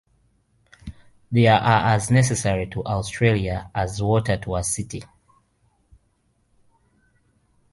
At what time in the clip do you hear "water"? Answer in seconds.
4.01-4.35